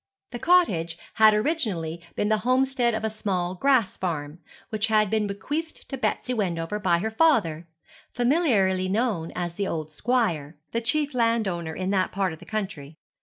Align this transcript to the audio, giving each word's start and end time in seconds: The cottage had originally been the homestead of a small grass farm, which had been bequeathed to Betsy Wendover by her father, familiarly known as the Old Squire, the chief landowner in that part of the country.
The 0.31 0.39
cottage 0.39 0.97
had 1.21 1.35
originally 1.35 2.01
been 2.15 2.27
the 2.27 2.39
homestead 2.39 2.95
of 2.95 3.03
a 3.03 3.09
small 3.11 3.53
grass 3.53 3.97
farm, 3.97 4.39
which 4.69 4.87
had 4.87 5.11
been 5.11 5.27
bequeathed 5.27 5.87
to 5.91 5.95
Betsy 5.95 6.33
Wendover 6.33 6.79
by 6.79 6.97
her 6.97 7.11
father, 7.11 7.67
familiarly 8.11 8.89
known 8.89 9.31
as 9.35 9.53
the 9.53 9.67
Old 9.67 9.91
Squire, 9.91 10.55
the 10.71 10.81
chief 10.81 11.13
landowner 11.13 11.75
in 11.75 11.91
that 11.91 12.11
part 12.11 12.33
of 12.33 12.39
the 12.39 12.45
country. 12.45 12.97